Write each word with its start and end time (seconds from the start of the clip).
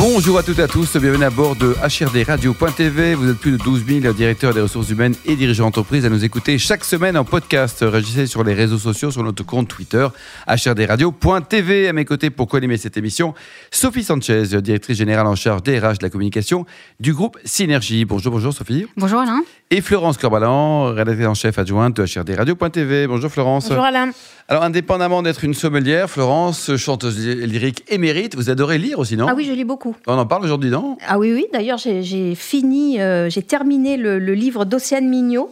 Bonjour 0.00 0.38
à 0.38 0.42
toutes 0.42 0.58
et 0.58 0.62
à 0.62 0.66
tous, 0.66 0.96
bienvenue 0.96 1.24
à 1.24 1.28
bord 1.28 1.56
de 1.56 1.74
HRD 1.74 2.26
Radio.tv. 2.26 3.14
Vous 3.14 3.28
êtes 3.28 3.36
plus 3.36 3.52
de 3.52 3.58
12 3.58 3.84
000 4.00 4.14
directeurs 4.14 4.54
des 4.54 4.62
ressources 4.62 4.88
humaines 4.88 5.14
et 5.26 5.36
dirigeants 5.36 5.64
d'entreprise 5.64 6.06
à 6.06 6.08
nous 6.08 6.24
écouter 6.24 6.56
chaque 6.56 6.84
semaine 6.84 7.18
en 7.18 7.24
podcast. 7.24 7.80
Réagissez 7.82 8.26
sur 8.26 8.42
les 8.42 8.54
réseaux 8.54 8.78
sociaux, 8.78 9.10
sur 9.10 9.22
notre 9.22 9.44
compte 9.44 9.68
Twitter, 9.68 10.08
HRD 10.48 10.86
Radio.tv. 10.88 11.88
À 11.88 11.92
mes 11.92 12.06
côtés 12.06 12.30
pour 12.30 12.48
co-animer 12.48 12.78
cette 12.78 12.96
émission, 12.96 13.34
Sophie 13.70 14.02
Sanchez, 14.02 14.62
directrice 14.62 14.96
générale 14.96 15.26
en 15.26 15.34
charge 15.34 15.62
des 15.64 15.78
RH 15.78 15.98
de 15.98 16.04
la 16.04 16.08
communication 16.08 16.64
du 16.98 17.12
groupe 17.12 17.36
Synergie. 17.44 18.06
Bonjour, 18.06 18.32
bonjour 18.32 18.54
Sophie. 18.54 18.86
Bonjour 18.96 19.20
Alain. 19.20 19.42
Et 19.70 19.82
Florence 19.82 20.16
Corbalan, 20.16 20.94
rédactrice 20.94 21.26
en 21.26 21.34
chef 21.34 21.58
adjointe 21.58 21.94
de 21.94 22.04
HRD 22.04 22.36
Radio.tv. 22.38 23.06
Bonjour 23.06 23.30
Florence. 23.30 23.68
Bonjour 23.68 23.84
Alain. 23.84 24.12
Alors, 24.48 24.64
indépendamment 24.64 25.22
d'être 25.22 25.44
une 25.44 25.54
sommelière, 25.54 26.10
Florence, 26.10 26.74
chanteuse 26.76 27.24
lyrique 27.24 27.84
émérite, 27.88 28.34
vous 28.34 28.50
adorez 28.50 28.78
lire 28.78 28.98
aussi, 28.98 29.16
non? 29.16 29.26
Ah 29.28 29.34
oui, 29.36 29.44
je 29.44 29.52
lis 29.52 29.62
beaucoup. 29.62 29.89
On 30.06 30.18
en 30.18 30.26
parle 30.26 30.44
aujourd'hui, 30.44 30.70
non? 30.70 30.98
Ah 31.06 31.18
oui, 31.18 31.32
oui. 31.32 31.46
D'ailleurs, 31.52 31.78
j'ai 31.78 32.34
fini, 32.34 33.00
euh, 33.00 33.28
j'ai 33.30 33.42
terminé 33.42 33.96
le, 33.96 34.18
le 34.18 34.34
livre 34.34 34.64
d'Océane 34.64 35.08
Mignot, 35.08 35.50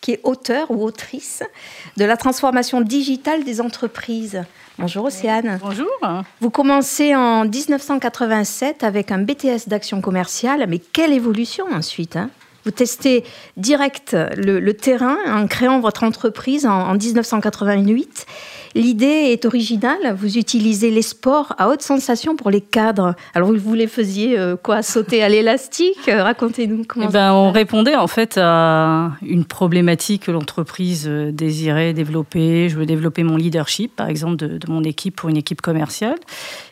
qui 0.00 0.12
est 0.12 0.20
auteur 0.22 0.70
ou 0.70 0.84
autrice 0.84 1.42
de 1.96 2.04
la 2.04 2.16
transformation 2.16 2.80
digitale 2.80 3.44
des 3.44 3.60
entreprises. 3.60 4.42
Bonjour 4.78 5.06
Océane. 5.06 5.58
Bonjour. 5.60 5.88
Vous 6.40 6.50
commencez 6.50 7.14
en 7.16 7.44
1987 7.44 8.84
avec 8.84 9.10
un 9.10 9.18
BTS 9.18 9.68
d'action 9.68 10.00
commerciale, 10.00 10.66
mais 10.68 10.78
quelle 10.78 11.12
évolution 11.12 11.66
ensuite 11.72 12.16
hein? 12.16 12.30
Vous 12.64 12.72
testez 12.72 13.24
direct 13.56 14.14
le, 14.36 14.60
le, 14.60 14.74
terrain 14.74 15.16
en 15.26 15.46
créant 15.46 15.80
votre 15.80 16.04
entreprise 16.04 16.66
en, 16.66 16.90
en 16.90 16.94
1988. 16.94 18.26
L'idée 18.74 19.06
est 19.06 19.44
originale. 19.44 20.16
Vous 20.16 20.38
utilisez 20.38 20.90
les 20.90 21.02
sports 21.02 21.54
à 21.58 21.68
haute 21.68 21.82
sensation 21.82 22.36
pour 22.36 22.50
les 22.50 22.60
cadres. 22.60 23.14
Alors, 23.34 23.52
vous 23.52 23.74
les 23.74 23.86
faisiez 23.86 24.38
euh, 24.38 24.56
quoi 24.56 24.82
Sauter 24.82 25.22
à 25.22 25.28
l'élastique? 25.28 25.98
Racontez-nous 26.06 26.84
comment 26.86 27.06
eh 27.08 27.12
ben, 27.12 27.32
On 27.32 27.50
répondait 27.50 27.96
en 27.96 28.06
fait 28.06 28.38
à 28.40 29.12
une 29.22 29.44
problématique 29.44 30.24
que 30.26 30.30
l'entreprise 30.30 31.06
désirait 31.08 31.92
développer. 31.92 32.68
Je 32.68 32.76
veux 32.76 32.86
développer 32.86 33.22
mon 33.22 33.36
leadership, 33.36 33.94
par 33.96 34.08
exemple, 34.08 34.36
de, 34.36 34.58
de 34.58 34.70
mon 34.70 34.82
équipe 34.84 35.16
pour 35.16 35.28
une 35.28 35.36
équipe 35.36 35.60
commerciale. 35.60 36.18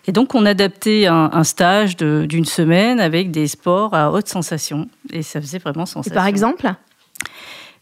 Et 0.07 0.13
donc, 0.13 0.35
on 0.35 0.47
adaptait 0.47 1.07
un, 1.07 1.31
un 1.33 1.45
stage 1.45 1.97
d'une 1.97 2.45
semaine 2.45 3.01
avec 3.01 3.31
des 3.31 3.47
sports 3.47 3.95
à 3.95 4.11
haute 4.13 4.29
sensation. 4.29 4.89
Et 5.13 5.23
ça 5.23 5.41
faisait 5.41 5.59
vraiment 5.59 5.87
sensation. 5.87 6.13
Et 6.13 6.15
par 6.15 6.27
exemple? 6.27 6.73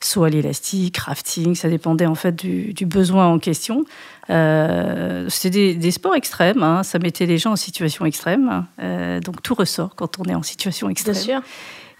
Soit 0.04 0.30
l'élastique, 0.30 0.98
rafting, 0.98 1.54
ça 1.54 1.68
dépendait 1.68 2.06
en 2.06 2.14
fait 2.14 2.34
du, 2.34 2.72
du 2.72 2.86
besoin 2.86 3.26
en 3.26 3.38
question. 3.38 3.84
Euh, 4.30 5.26
C'était 5.28 5.50
des, 5.50 5.74
des, 5.74 5.90
sports 5.90 6.14
extrêmes, 6.14 6.62
hein, 6.62 6.82
ça 6.82 6.98
mettait 6.98 7.26
les 7.26 7.38
gens 7.38 7.52
en 7.52 7.56
situation 7.56 8.04
extrême, 8.04 8.66
euh, 8.80 9.20
donc 9.20 9.42
tout 9.42 9.54
ressort 9.54 9.94
quand 9.94 10.18
on 10.18 10.24
est 10.24 10.34
en 10.34 10.42
situation 10.42 10.88
extrême. 10.88 11.14
Bien 11.14 11.22
sûr. 11.22 11.42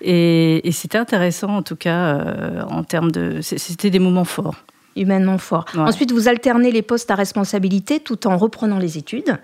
Et, 0.00 0.66
et 0.66 0.72
c'était 0.72 0.98
intéressant 0.98 1.56
en 1.56 1.62
tout 1.62 1.76
cas 1.76 2.16
euh, 2.16 2.62
en 2.68 2.84
termes 2.84 3.10
de, 3.10 3.40
c'était 3.40 3.90
des 3.90 3.98
moments 3.98 4.24
forts. 4.24 4.56
Humainement 4.96 5.38
fort. 5.38 5.64
Ouais. 5.74 5.80
Ensuite, 5.80 6.12
vous 6.12 6.28
alternez 6.28 6.70
les 6.70 6.82
postes 6.82 7.10
à 7.10 7.14
responsabilité 7.14 8.00
tout 8.00 8.26
en 8.26 8.36
reprenant 8.36 8.78
les 8.78 8.96
études. 8.98 9.38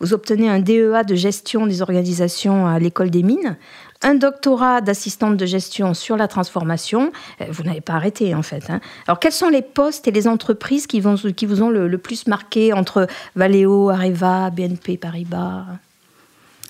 Vous 0.00 0.12
obtenez 0.12 0.48
un 0.48 0.58
DEA 0.58 1.04
de 1.06 1.14
gestion 1.14 1.66
des 1.66 1.82
organisations 1.82 2.66
à 2.66 2.78
l'école 2.78 3.10
des 3.10 3.22
mines 3.22 3.56
un 4.02 4.14
doctorat 4.14 4.80
d'assistante 4.80 5.36
de 5.36 5.46
gestion 5.46 5.94
sur 5.94 6.16
la 6.16 6.28
transformation. 6.28 7.12
Vous 7.48 7.62
n'avez 7.62 7.80
pas 7.80 7.94
arrêté 7.94 8.34
en 8.34 8.42
fait. 8.42 8.68
Hein. 8.68 8.80
Alors 9.06 9.18
quels 9.18 9.32
sont 9.32 9.48
les 9.48 9.62
postes 9.62 10.06
et 10.06 10.10
les 10.10 10.28
entreprises 10.28 10.86
qui, 10.86 11.00
vont, 11.00 11.16
qui 11.16 11.46
vous 11.46 11.62
ont 11.62 11.70
le, 11.70 11.88
le 11.88 11.98
plus 11.98 12.26
marqué 12.26 12.72
entre 12.72 13.06
Valeo, 13.34 13.90
Areva, 13.90 14.50
BNP 14.50 14.96
Paribas? 14.98 15.64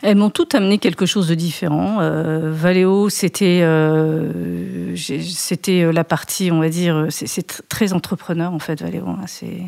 Elles 0.02 0.16
m'ont 0.16 0.30
toutes 0.30 0.54
amené 0.54 0.78
quelque 0.78 1.06
chose 1.06 1.28
de 1.28 1.34
différent. 1.34 1.98
Euh, 2.00 2.52
Valeo, 2.52 3.08
c'était 3.08 3.60
euh, 3.62 4.94
c'était 4.96 5.90
la 5.92 6.04
partie, 6.04 6.50
on 6.50 6.60
va 6.60 6.68
dire, 6.68 7.06
c'est 7.10 7.68
très 7.68 7.92
entrepreneur 7.92 8.52
en 8.52 8.58
fait, 8.58 8.82
Valeo. 8.82 9.06
Hein, 9.06 9.24
c'est 9.26 9.62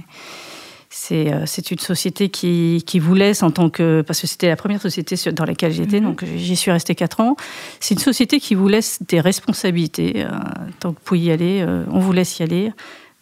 c'est 0.91 1.71
une 1.71 1.79
société 1.79 2.29
qui, 2.29 2.83
qui, 2.87 2.99
vous 2.99 3.15
laisse 3.15 3.43
en 3.43 3.51
tant 3.51 3.71
que... 3.71 4.03
Parce 4.07 4.21
que 4.21 4.27
c'était 4.27 4.49
la 4.49 4.57
première 4.57 4.81
société 4.81 5.17
dans 5.33 5.45
laquelle 5.45 5.73
j'étais, 5.73 6.01
mmh. 6.01 6.05
donc 6.05 6.25
j'y 6.37 6.57
suis 6.57 6.71
restée 6.71 6.95
4 6.95 7.21
ans. 7.21 7.37
C'est 7.81 7.95
une 7.95 8.01
société 8.01 8.41
qui 8.41 8.55
vous 8.55 8.69
laisse 8.69 9.03
des 9.07 9.21
responsabilités. 9.21 10.25
Euh, 10.25 10.31
tant 10.81 10.93
que 10.93 10.99
vous 10.99 11.05
pouvez 11.05 11.21
y 11.21 11.31
aller, 11.31 11.61
euh, 11.61 11.85
on 11.91 11.99
vous 11.99 12.13
laisse 12.13 12.39
y 12.39 12.43
aller. 12.43 12.73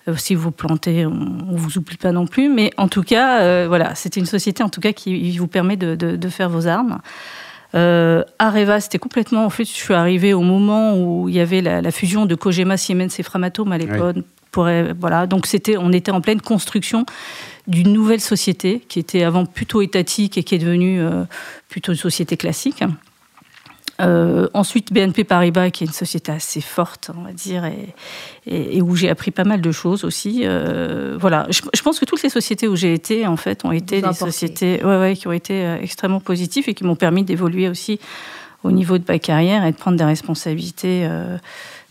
Euh, 0.08 0.14
si 0.16 0.34
vous 0.34 0.50
plantez, 0.50 1.06
on 1.06 1.10
ne 1.10 1.56
vous 1.56 1.78
oublie 1.78 1.96
pas 1.96 2.12
non 2.12 2.26
plus. 2.26 2.48
Mais 2.48 2.70
en 2.76 2.88
tout 2.88 3.02
cas, 3.02 3.40
euh, 3.40 3.66
voilà, 3.68 3.94
c'était 3.94 4.20
une 4.20 4.26
société 4.26 4.62
en 4.62 4.68
tout 4.68 4.80
cas 4.80 4.92
qui 4.92 5.36
vous 5.38 5.48
permet 5.48 5.76
de, 5.76 5.94
de, 5.94 6.16
de 6.16 6.28
faire 6.28 6.48
vos 6.48 6.66
armes. 6.66 7.00
Euh, 7.74 8.22
Areva, 8.38 8.80
c'était 8.80 8.98
complètement. 8.98 9.44
En 9.44 9.50
fait, 9.50 9.64
je 9.64 9.72
suis 9.72 9.94
arrivée 9.94 10.32
au 10.32 10.42
moment 10.42 10.96
où 10.96 11.28
il 11.28 11.34
y 11.34 11.40
avait 11.40 11.60
la, 11.60 11.82
la 11.82 11.90
fusion 11.90 12.24
de 12.26 12.34
Kogema, 12.34 12.76
Siemens 12.76 13.18
et 13.18 13.22
Framatome 13.22 13.72
à 13.72 13.78
l'époque. 13.78 14.16
Oui. 14.16 14.24
Voilà, 14.98 15.26
donc 15.26 15.46
c'était, 15.46 15.76
on 15.76 15.92
était 15.92 16.12
en 16.12 16.22
pleine 16.22 16.40
construction 16.40 17.04
d'une 17.66 17.92
nouvelle 17.92 18.22
société 18.22 18.80
qui 18.88 18.98
était 18.98 19.22
avant 19.22 19.44
plutôt 19.44 19.82
étatique 19.82 20.38
et 20.38 20.44
qui 20.44 20.54
est 20.54 20.58
devenue 20.58 20.98
euh, 20.98 21.24
plutôt 21.68 21.92
une 21.92 21.98
société 21.98 22.38
classique. 22.38 22.82
Euh, 24.00 24.48
ensuite, 24.52 24.92
BNP 24.92 25.24
Paribas, 25.24 25.70
qui 25.70 25.84
est 25.84 25.86
une 25.86 25.92
société 25.92 26.30
assez 26.30 26.60
forte, 26.60 27.10
on 27.16 27.22
va 27.22 27.32
dire, 27.32 27.64
et, 27.64 27.94
et, 28.46 28.76
et 28.76 28.82
où 28.82 28.94
j'ai 28.94 29.08
appris 29.08 29.30
pas 29.30 29.44
mal 29.44 29.60
de 29.60 29.72
choses 29.72 30.04
aussi. 30.04 30.42
Euh, 30.44 31.16
voilà, 31.18 31.46
je, 31.50 31.62
je, 31.74 31.82
pense 31.82 31.98
que 31.98 32.04
toutes 32.04 32.22
les 32.22 32.28
sociétés 32.28 32.68
où 32.68 32.76
j'ai 32.76 32.92
été, 32.92 33.26
en 33.26 33.36
fait, 33.36 33.64
ont 33.64 33.72
été 33.72 34.02
des 34.02 34.12
sociétés 34.12 34.84
ouais, 34.84 34.98
ouais, 34.98 35.16
qui 35.16 35.28
ont 35.28 35.32
été 35.32 35.78
extrêmement 35.80 36.20
positives 36.20 36.68
et 36.68 36.74
qui 36.74 36.84
m'ont 36.84 36.96
permis 36.96 37.24
d'évoluer 37.24 37.68
aussi 37.68 37.98
au 38.66 38.72
niveau 38.72 38.98
de 38.98 39.04
ma 39.06 39.18
carrière 39.18 39.64
et 39.64 39.72
de 39.72 39.76
prendre 39.76 39.96
des 39.96 40.04
responsabilités. 40.04 41.06
Euh, 41.08 41.38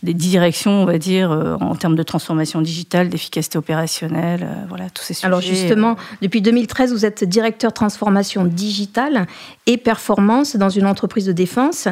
des 0.06 0.14
directions, 0.14 0.70
on 0.70 0.84
va 0.86 0.98
dire, 0.98 1.32
euh, 1.32 1.56
en 1.60 1.74
termes 1.74 1.96
de 1.96 2.02
transformation 2.02 2.62
digitale, 2.62 3.10
d'efficacité 3.10 3.58
opérationnelle, 3.58 4.44
euh, 4.44 4.64
voilà, 4.68 4.88
tous 4.88 5.02
ces 5.02 5.14
sujets. 5.14 5.26
Alors 5.26 5.40
justement, 5.40 5.96
depuis 6.22 6.40
2013, 6.40 6.92
vous 6.92 7.04
êtes 7.04 7.24
directeur 7.24 7.72
transformation 7.72 8.44
digitale 8.44 9.26
et 9.66 9.76
performance 9.76 10.56
dans 10.56 10.70
une 10.70 10.86
entreprise 10.86 11.26
de 11.26 11.32
défense. 11.32 11.88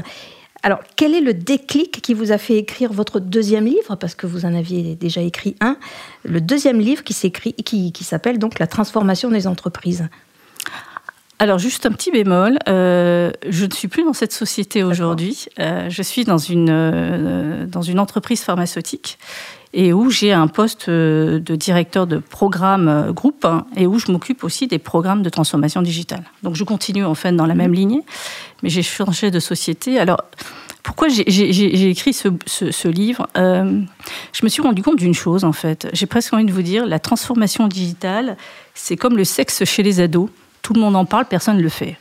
Alors, 0.63 0.79
quel 0.97 1.13
est 1.13 1.21
le 1.21 1.35
déclic 1.35 2.01
qui 2.01 2.15
vous 2.15 2.33
a 2.33 2.39
fait 2.39 2.57
écrire 2.57 2.93
votre 2.93 3.21
deuxième 3.21 3.67
livre? 3.67 3.97
Parce 3.97 4.15
que 4.15 4.27
vous 4.27 4.47
en 4.47 4.55
aviez 4.55 4.95
déjà 4.95 5.21
écrit 5.21 5.57
un. 5.61 5.77
Le 6.23 6.41
deuxième 6.41 6.81
livre 6.81 7.05
qui 7.05 7.13
s'écrit, 7.13 7.53
qui, 7.53 7.93
qui 7.93 8.05
s'appelle 8.05 8.39
donc 8.39 8.59
La 8.59 8.67
transformation 8.67 9.29
des 9.29 9.47
entreprises. 9.47 10.09
Alors 11.45 11.59
juste 11.59 11.85
un 11.85 11.93
petit 11.93 12.11
bémol, 12.11 12.59
euh, 12.69 13.31
je 13.47 13.67
ne 13.67 13.71
suis 13.71 13.87
plus 13.87 14.03
dans 14.03 14.15
cette 14.15 14.33
société 14.33 14.83
aujourd'hui. 14.83 15.45
Euh, 15.61 15.91
je 15.91 16.03
suis 16.03 16.25
dans 16.25 16.39
une 16.39 16.71
euh, 16.71 17.67
dans 17.67 17.83
une 17.83 18.01
entreprise 18.01 18.43
pharmaceutique 18.43 19.19
et 19.75 19.93
où 19.93 20.09
j'ai 20.09 20.33
un 20.33 20.47
poste 20.47 20.89
de 20.89 21.57
directeur 21.57 22.07
de 22.07 22.17
programme 22.17 23.13
groupe 23.13 23.45
hein, 23.45 23.67
et 23.77 23.87
où 23.87 23.99
je 23.99 24.11
m'occupe 24.11 24.43
aussi 24.43 24.69
des 24.69 24.79
programmes 24.79 25.23
de 25.23 25.29
transformation 25.29 25.83
digitale. 25.83 26.25
Donc 26.43 26.55
je 26.55 26.65
continue 26.65 27.05
en 27.05 27.15
fait 27.15 27.33
dans 27.33 27.45
la 27.45 27.55
même 27.55 27.75
lignée, 27.75 28.01
mais 28.63 28.71
j'ai 28.71 28.83
changé 28.83 29.31
de 29.31 29.39
société. 29.39 29.99
Alors 29.99 30.23
pourquoi 30.83 31.09
j'ai 31.09 31.91
écrit 31.91 32.15
ce, 32.15 32.29
ce, 32.47 32.71
ce 32.71 32.89
livre 32.89 33.29
euh, 33.37 33.83
Je 34.33 34.45
me 34.45 34.49
suis 34.49 34.63
rendu 34.63 34.83
compte 34.83 34.97
d'une 34.97 35.15
chose 35.15 35.45
en 35.45 35.53
fait. 35.53 35.89
J'ai 35.93 36.07
presque 36.07 36.33
envie 36.33 36.47
de 36.47 36.53
vous 36.53 36.63
dire, 36.63 36.87
la 36.87 36.99
transformation 36.99 37.69
digitale, 37.69 38.39
c'est 38.73 38.97
comme 38.97 39.19
le 39.19 39.25
sexe 39.25 39.65
chez 39.65 39.83
les 39.83 40.01
ados 40.01 40.31
tout 40.65 40.73
le 40.73 40.81
monde 40.81 40.97
en 40.97 41.05
parle, 41.05 41.27
personne 41.27 41.59
ne 41.59 41.63
le 41.63 41.69
fait. 41.69 41.97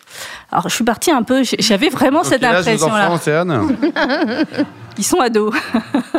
Alors 0.49 0.69
je 0.69 0.73
suis 0.73 0.85
partie 0.85 1.11
un 1.11 1.21
peu, 1.21 1.43
j'avais 1.59 1.89
vraiment 1.89 2.23
cette 2.23 2.43
impression-là. 2.43 3.09
Ils 4.97 5.03
sont 5.03 5.19
ados. 5.19 5.53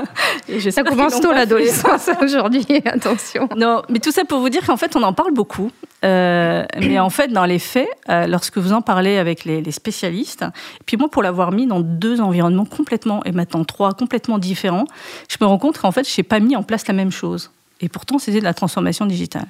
ça 0.70 0.82
commence 0.82 1.20
tôt 1.20 1.32
l'adolescence 1.32 2.10
aujourd'hui, 2.20 2.66
attention. 2.84 3.48
Non, 3.56 3.82
mais 3.88 3.98
tout 3.98 4.10
ça 4.10 4.24
pour 4.24 4.40
vous 4.40 4.50
dire 4.50 4.66
qu'en 4.66 4.76
fait 4.76 4.94
on 4.94 5.02
en 5.02 5.14
parle 5.14 5.32
beaucoup, 5.32 5.70
euh, 6.04 6.64
mais 6.80 6.98
en 6.98 7.08
fait 7.08 7.28
dans 7.28 7.46
les 7.46 7.58
faits, 7.58 7.88
euh, 8.10 8.26
lorsque 8.26 8.58
vous 8.58 8.74
en 8.74 8.82
parlez 8.82 9.16
avec 9.16 9.44
les, 9.44 9.62
les 9.62 9.72
spécialistes, 9.72 10.42
et 10.42 10.84
puis 10.84 10.98
moi 10.98 11.08
pour 11.08 11.22
l'avoir 11.22 11.50
mis 11.50 11.66
dans 11.66 11.80
deux 11.80 12.20
environnements 12.20 12.66
complètement, 12.66 13.24
et 13.24 13.32
maintenant 13.32 13.64
trois 13.64 13.94
complètement 13.94 14.38
différents, 14.38 14.84
je 15.30 15.36
me 15.40 15.46
rends 15.46 15.58
compte 15.58 15.78
qu'en 15.78 15.92
fait 15.92 16.06
je 16.06 16.14
n'ai 16.20 16.24
pas 16.24 16.40
mis 16.40 16.56
en 16.56 16.62
place 16.62 16.86
la 16.88 16.94
même 16.94 17.12
chose. 17.12 17.50
Et 17.80 17.88
pourtant, 17.88 18.18
c'était 18.18 18.38
de 18.38 18.44
la 18.44 18.54
transformation 18.54 19.06
digitale. 19.06 19.46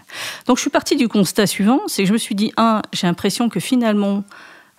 Donc, 0.46 0.56
je 0.56 0.62
suis 0.62 0.70
partie 0.70 0.96
du 0.96 1.08
constat 1.08 1.46
suivant, 1.46 1.80
c'est 1.86 2.02
que 2.02 2.08
je 2.08 2.12
me 2.12 2.18
suis 2.18 2.34
dit, 2.34 2.52
un, 2.56 2.82
j'ai 2.92 3.06
l'impression 3.06 3.48
que 3.48 3.60
finalement, 3.60 4.24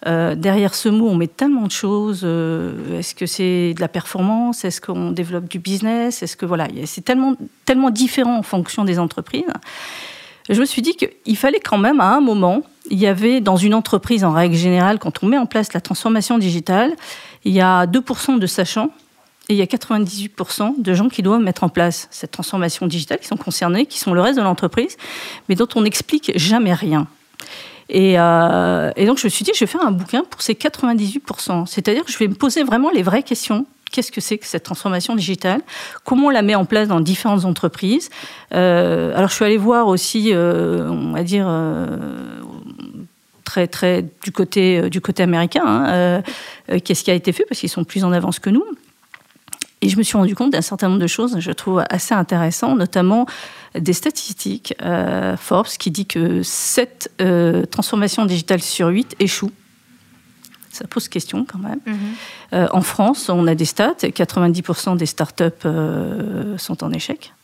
euh, 0.08 0.36
derrière 0.36 0.76
ce 0.76 0.90
mot, 0.90 1.08
on 1.08 1.16
met 1.16 1.28
tellement 1.28 1.68
de 1.68 1.72
choses. 1.72 2.22
Euh, 2.24 3.00
est-ce 3.00 3.16
que 3.16 3.26
c'est 3.26 3.74
de 3.74 3.82
la 3.82 3.88
performance 3.88 4.66
Est-ce 4.66 4.82
qu'on 4.82 5.12
développe 5.12 5.48
du 5.48 5.60
business 5.60 6.22
Est-ce 6.22 6.36
que 6.36 6.46
voilà, 6.46 6.68
c'est 6.86 7.04
tellement, 7.04 7.36
tellement 7.66 7.92
différent 7.92 8.38
en 8.38 8.44
fonction 8.44 8.84
des 8.84 9.00
entreprises. 9.00 9.44
Je 10.50 10.60
me 10.60 10.66
suis 10.66 10.84
dit 10.84 10.96
qu'il 10.96 11.38
fallait 11.38 11.60
quand 11.60 11.80
même, 11.80 12.00
à 12.00 12.16
un 12.16 12.22
moment, 12.22 12.62
il 12.92 13.00
y 13.00 13.08
avait 13.08 13.42
dans 13.42 13.58
une 13.58 13.74
entreprise, 13.74 14.24
en 14.24 14.32
règle 14.32 14.56
générale, 14.56 15.00
quand 15.00 15.24
on 15.24 15.28
met 15.28 15.40
en 15.40 15.48
place 15.48 15.74
la 15.74 15.82
transformation 15.82 16.38
digitale, 16.38 16.94
il 17.46 17.54
y 17.54 17.62
a 17.62 17.88
2% 17.88 18.38
de 18.38 18.48
sachants 18.48 18.92
et 19.50 19.54
il 19.54 19.58
y 19.58 19.62
a 19.62 19.66
98% 19.66 20.82
de 20.82 20.94
gens 20.94 21.08
qui 21.08 21.22
doivent 21.22 21.42
mettre 21.42 21.64
en 21.64 21.70
place 21.70 22.08
cette 22.10 22.32
transformation 22.32 22.88
digitale, 22.88 23.20
qui 23.20 23.28
sont 23.28 23.38
concernés, 23.38 23.86
qui 23.86 24.00
sont 24.00 24.14
le 24.14 24.22
reste 24.22 24.38
de 24.38 24.44
l'entreprise, 24.44 24.98
mais 25.50 25.56
dont 25.56 25.68
on 25.76 25.82
n'explique 25.82 26.32
jamais 26.36 26.74
rien. 26.74 27.08
Et, 27.90 28.16
euh, 28.18 28.92
donc 29.06 29.20
je 29.20 29.26
me 29.26 29.30
suis 29.30 29.46
dit, 29.46 29.52
je 29.54 29.60
vais 29.60 29.68
faire 29.68 29.86
un 29.86 29.92
bouquin 29.92 30.24
pour 30.28 30.42
ces 30.42 30.54
98%. 30.54 31.68
C'est-à-dire 31.68 32.04
que 32.04 32.12
je 32.12 32.18
vais 32.18 32.28
me 32.28 32.34
poser 32.34 32.64
vraiment 32.64 32.90
les 32.90 33.04
vraies 33.04 33.22
questions. 33.22 33.68
Qu'est-ce 33.92 34.12
que 34.12 34.20
c'est 34.20 34.40
que 34.40 34.48
cette 34.48 34.64
transformation 34.64 35.16
digitale? 35.16 35.62
Comment 36.04 36.28
on 36.28 36.32
la 36.32 36.42
met 36.42 36.56
en 36.56 36.66
place 36.66 36.88
dans 36.88 37.00
différentes 37.00 37.46
entreprises? 37.46 38.10
Euh, 38.54 39.16
Alors 39.16 39.30
je 39.30 39.36
suis 39.36 39.46
allée 39.46 39.58
voir 39.58 39.88
aussi, 39.88 40.32
euh, 40.34 40.90
on 40.90 41.12
va 41.12 41.22
dire, 41.22 41.48
très 43.44 43.68
très 43.68 44.04
du 44.24 44.32
côté 44.32 44.90
du 44.90 45.02
côté 45.02 45.22
américain, 45.22 45.64
hein, 45.66 46.24
qu'est-ce 46.80 47.04
qui 47.04 47.12
a 47.12 47.14
été 47.14 47.32
fait 47.32 47.46
parce 47.48 47.60
qu'ils 47.60 47.70
sont 47.70 47.84
plus 47.84 48.04
en 48.04 48.12
avance 48.12 48.40
que 48.40 48.50
nous. 48.50 48.66
Et 49.86 49.90
je 49.90 49.98
me 50.00 50.04
suis 50.04 50.18
rendu 50.18 50.34
compte 50.34 50.52
d'un 50.52 50.64
certain 50.64 50.88
nombre 50.88 51.00
de 51.00 51.06
choses, 51.06 51.40
je 51.40 51.52
trouve 51.52 51.84
assez 51.92 52.16
intéressant, 52.16 52.76
notamment 52.76 53.28
des 53.80 53.94
statistiques. 53.94 54.74
Euh, 54.82 55.38
Forbes 55.38 55.68
qui 55.68 55.92
dit 55.92 56.08
que 56.08 56.42
7 56.42 57.12
euh, 57.22 57.68
transformations 57.68 58.26
digitales 58.26 58.64
sur 58.64 58.88
8 58.88 59.16
échouent. 59.20 59.52
Ça 60.72 60.88
pose 60.88 61.08
question 61.08 61.46
quand 61.46 61.60
même. 61.60 61.82
Mm 61.86 61.94
-hmm. 61.94 62.56
euh, 62.56 62.68
en 62.72 62.82
France, 62.82 63.30
on 63.30 63.46
a 63.46 63.54
des 63.54 63.66
stats, 63.66 63.94
90% 64.02 64.98
des 64.98 65.06
startups 65.06 65.68
sont 66.58 66.84
en 66.84 66.92
échec. 66.92 67.35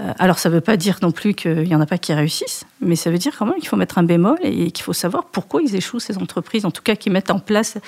Euh, 0.00 0.12
alors, 0.18 0.38
ça 0.38 0.48
ne 0.48 0.54
veut 0.54 0.60
pas 0.60 0.76
dire 0.76 0.98
non 1.02 1.12
plus 1.12 1.34
qu'il 1.34 1.62
n'y 1.62 1.74
en 1.74 1.80
a 1.80 1.86
pas 1.86 1.98
qui 1.98 2.12
réussissent, 2.12 2.64
mais 2.80 2.96
ça 2.96 3.10
veut 3.10 3.18
dire 3.18 3.32
quand 3.38 3.46
même 3.46 3.56
qu'il 3.56 3.68
faut 3.68 3.76
mettre 3.76 3.98
un 3.98 4.02
bémol 4.02 4.38
et 4.42 4.72
qu'il 4.72 4.82
faut 4.82 4.92
savoir 4.92 5.24
pourquoi 5.24 5.62
ils 5.62 5.76
échouent, 5.76 6.00
ces 6.00 6.18
entreprises, 6.18 6.64
en 6.64 6.72
tout 6.72 6.82
cas 6.82 6.96
qui 6.96 7.10
mettent 7.10 7.30
en 7.30 7.38
place 7.38 7.78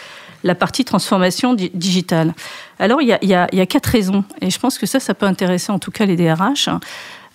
la 0.44 0.54
partie 0.54 0.84
transformation 0.84 1.54
di 1.54 1.70
digitale. 1.74 2.32
Alors, 2.78 3.02
il 3.02 3.08
y, 3.08 3.34
a, 3.34 3.66
quatre 3.66 3.86
raisons, 3.86 4.24
et 4.40 4.50
je 4.50 4.58
pense 4.58 4.78
que 4.78 4.86
ça, 4.86 5.00
ça 5.00 5.14
peut 5.14 5.26
intéresser 5.26 5.72
en 5.72 5.78
tout 5.78 5.90
cas 5.90 6.06
les 6.06 6.16
DRH. 6.16 6.68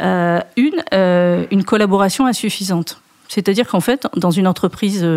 Euh, 0.02 0.40
une, 0.56 0.84
euh, 0.94 1.46
une 1.52 1.64
collaboration 1.64 2.26
insuffisante. 2.26 3.02
C'est-à-dire 3.28 3.68
qu'en 3.68 3.82
fait, 3.82 4.08
dans 4.16 4.32
une 4.32 4.48
entreprise 4.48 5.08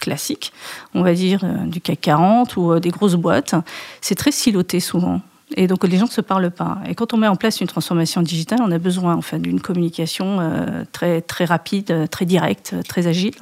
classique, 0.00 0.52
on 0.94 1.02
va 1.02 1.12
dire 1.12 1.44
du 1.66 1.80
CAC 1.80 2.00
40 2.00 2.56
ou 2.56 2.78
des 2.78 2.90
grosses 2.90 3.14
boîtes, 3.14 3.54
c'est 4.00 4.14
très 4.14 4.32
siloté 4.32 4.80
souvent. 4.80 5.20
Et 5.56 5.66
donc 5.66 5.84
les 5.84 5.98
gens 5.98 6.06
ne 6.06 6.10
se 6.10 6.20
parlent 6.20 6.50
pas. 6.50 6.78
Et 6.88 6.94
quand 6.94 7.12
on 7.14 7.16
met 7.16 7.28
en 7.28 7.36
place 7.36 7.60
une 7.60 7.66
transformation 7.66 8.22
digitale, 8.22 8.60
on 8.62 8.70
a 8.70 8.78
besoin 8.78 9.16
en 9.16 9.38
d'une 9.38 9.60
communication 9.60 10.38
euh, 10.40 10.84
très 10.92 11.20
très 11.20 11.44
rapide, 11.44 12.08
très 12.10 12.24
directe, 12.24 12.74
très 12.88 13.06
agile. 13.06 13.34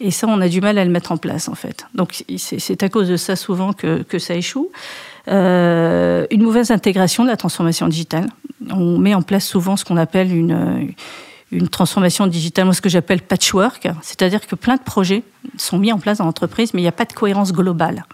Et 0.00 0.10
ça, 0.10 0.26
on 0.28 0.40
a 0.40 0.48
du 0.48 0.60
mal 0.60 0.76
à 0.78 0.84
le 0.84 0.90
mettre 0.90 1.12
en 1.12 1.16
place 1.16 1.48
en 1.48 1.54
fait. 1.54 1.86
Donc 1.94 2.24
c'est 2.36 2.82
à 2.82 2.88
cause 2.88 3.08
de 3.08 3.16
ça 3.16 3.36
souvent 3.36 3.72
que, 3.72 4.18
ça 4.18 4.34
échoue. 4.34 4.70
Euh, 5.28 6.26
une 6.30 6.42
mauvaise 6.42 6.70
intégration 6.70 7.24
de 7.24 7.28
la 7.28 7.36
transformation 7.36 7.88
digitale. 7.88 8.28
On 8.70 8.98
met 8.98 9.14
en 9.14 9.22
place 9.22 9.46
souvent 9.46 9.76
ce 9.76 9.84
qu'on 9.84 9.96
appelle 9.96 10.34
une 10.34 10.94
une 11.52 11.68
transformation 11.68 12.26
digitale, 12.26 12.74
ce 12.74 12.80
que 12.80 12.88
j'appelle 12.88 13.22
patchwork, 13.22 13.88
c'est-à-dire 14.02 14.44
que 14.44 14.56
plein 14.56 14.76
de 14.76 14.82
projets 14.82 15.22
sont 15.56 15.78
mis 15.78 15.92
en 15.92 15.98
place 15.98 16.18
dans 16.18 16.24
l'entreprise, 16.24 16.74
mais 16.74 16.80
il 16.80 16.84
n'y 16.84 16.88
a 16.88 16.92
pas 16.92 17.04
de 17.04 17.12
cohérence 17.12 17.52
globale. 17.52 18.04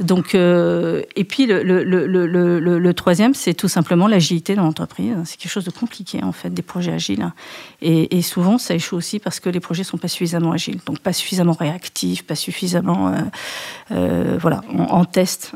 Donc, 0.00 0.34
euh, 0.34 1.02
et 1.14 1.24
puis 1.24 1.46
le, 1.46 2.92
troisième, 2.92 3.34
c'est 3.34 3.54
tout 3.54 3.68
simplement 3.68 4.08
l'agilité 4.08 4.54
dans 4.54 4.64
l'entreprise. 4.64 5.14
C'est 5.24 5.36
quelque 5.36 5.52
chose 5.52 5.64
de 5.64 5.70
compliqué 5.70 6.22
en 6.22 6.32
fait, 6.32 6.50
des 6.50 6.62
projets 6.62 6.92
agiles. 6.92 7.30
Et, 7.82 8.22
souvent, 8.22 8.58
ça 8.58 8.74
échoue 8.74 8.96
aussi 8.96 9.18
parce 9.18 9.40
que 9.40 9.48
les 9.48 9.60
projets 9.60 9.84
sont 9.84 9.98
pas 9.98 10.08
suffisamment 10.08 10.52
agiles, 10.52 10.80
donc 10.86 11.00
pas 11.00 11.12
suffisamment 11.12 11.52
réactifs, 11.52 12.22
pas 12.22 12.34
suffisamment, 12.34 13.08
euh, 13.08 13.18
euh, 13.92 14.38
voilà, 14.40 14.62
en, 14.68 15.04
test. 15.04 15.52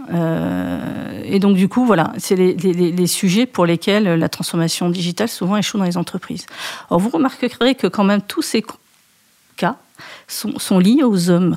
Et 1.25 1.39
donc 1.39 1.57
du 1.57 1.69
coup, 1.69 1.85
voilà, 1.87 2.13
c'est 2.19 2.37
les, 2.37 3.07
sujets 3.07 3.47
pour 3.47 3.67
lesquels 3.67 4.05
la 4.05 4.29
transformation 4.29 4.89
digitale 4.89 5.29
souvent 5.29 5.57
échoue 5.57 5.79
dans 5.79 5.85
les 5.85 5.97
entreprises. 5.97 6.47
Alors 6.91 7.01
vous 7.01 7.11
remarquerez 7.11 7.75
que 7.75 7.87
quand 7.87 8.05
même 8.05 8.23
tous 8.23 8.43
ces 8.43 8.65
cas 9.57 9.77
sont, 10.27 10.59
sont 10.59 10.79
liés 10.79 11.03
aux 11.03 11.31
hommes 11.31 11.57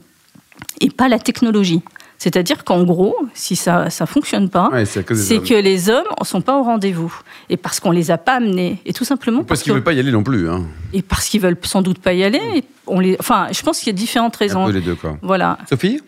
et 0.82 0.90
pas 0.90 1.08
la 1.08 1.20
technologie. 1.20 1.82
C'est-à-dire 2.18 2.64
qu'en 2.64 2.84
gros, 2.84 3.16
si 3.34 3.56
ça 3.56 3.86
ne 3.86 4.06
fonctionne 4.06 4.50
pas, 4.50 4.70
ouais, 4.72 4.86
c'est 4.86 5.04
que, 5.04 5.54
les 5.54 5.90
hommes 5.90 6.06
ne 6.20 6.26
sont 6.26 6.42
pas 6.42 6.58
au 6.58 6.64
rendez-vous. 6.64 7.14
Et 7.50 7.58
parce 7.58 7.80
qu'on 7.80 7.92
ne 7.92 7.96
les 7.96 8.10
a 8.10 8.18
pas 8.18 8.36
amenés. 8.36 8.82
Et 8.86 8.94
tout 8.94 9.06
simplement. 9.06 9.40
parce, 9.40 9.48
parce 9.48 9.64
qu'ils 9.64 9.74
ne 9.74 9.78
veulent 9.78 9.84
pas 9.84 9.94
y 9.94 10.00
aller 10.00 10.12
non 10.12 10.24
plus. 10.24 10.50
Hein. 10.50 10.64
Et 10.94 11.02
parce 11.02 11.28
qu'ils 11.30 11.42
veulent 11.42 11.58
sans 11.64 11.82
doute 11.82 12.00
pas 12.00 12.14
y 12.14 12.24
aller. 12.24 12.42
Et 12.56 12.64
on 12.88 13.00
les... 13.00 13.18
Enfin, 13.20 13.48
je 13.52 13.62
pense 13.62 13.80
qu'il 13.80 13.88
y 13.88 13.96
a 13.96 13.98
différentes 13.98 14.36
raisons. 14.36 14.64
Un 14.64 14.68
peu 14.68 14.74
les 14.74 14.82
deux, 14.82 14.96
quoi. 14.96 15.18
Voilà. 15.22 15.60
Sophie? 15.70 16.02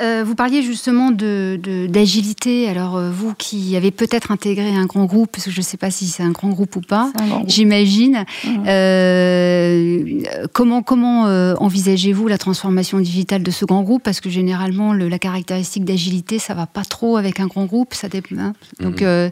Euh, 0.00 0.22
vous 0.24 0.34
parliez 0.34 0.62
justement 0.62 1.10
d'agilité. 1.10 2.66
De, 2.66 2.70
Alors, 2.70 2.96
euh, 2.96 3.10
vous 3.10 3.34
qui 3.34 3.76
avez 3.76 3.90
peut-être 3.90 4.30
intégré 4.30 4.68
un 4.74 4.86
grand 4.86 5.06
groupe, 5.06 5.30
parce 5.32 5.46
que 5.46 5.50
je 5.50 5.58
ne 5.58 5.64
sais 5.64 5.76
pas 5.76 5.90
si 5.90 6.06
c'est 6.06 6.22
un 6.22 6.30
grand 6.30 6.50
groupe 6.50 6.76
ou 6.76 6.80
pas, 6.80 7.12
j'imagine. 7.46 8.24
Mmh. 8.44 8.48
Euh, 8.66 10.22
comment 10.52 10.82
comment 10.82 11.26
euh, 11.26 11.54
envisagez-vous 11.58 12.28
la 12.28 12.38
transformation 12.38 13.00
digitale 13.00 13.42
de 13.42 13.50
ce 13.50 13.64
grand 13.64 13.82
groupe? 13.82 14.02
Parce 14.02 14.20
que 14.20 14.30
généralement, 14.30 14.92
le, 14.92 15.08
la 15.08 15.18
caractéristique 15.18 15.84
d'agilité, 15.84 16.38
ça 16.38 16.54
ne 16.54 16.58
va 16.58 16.66
pas 16.66 16.84
trop 16.84 17.16
avec 17.16 17.40
un 17.40 17.46
grand 17.46 17.64
groupe. 17.64 17.94
Ça 17.94 18.08
dépend, 18.08 18.36
hein 18.38 18.52
Donc, 18.80 19.02
mmh. 19.02 19.30